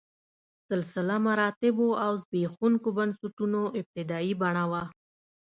سلسله 0.69 1.15
مراتبو 1.27 1.87
او 2.05 2.11
زبېښونکو 2.23 2.89
بنسټونو 2.97 3.61
ابتدايي 3.79 4.33
بڼه 4.41 4.63
وه. 4.71 4.83